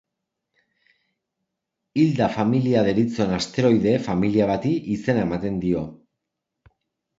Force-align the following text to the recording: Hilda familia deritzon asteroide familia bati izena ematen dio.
Hilda 2.03 2.29
familia 2.39 2.81
deritzon 2.89 3.35
asteroide 3.37 3.95
familia 4.09 4.49
bati 4.55 4.75
izena 4.99 5.29
ematen 5.29 5.63
dio. 5.69 5.87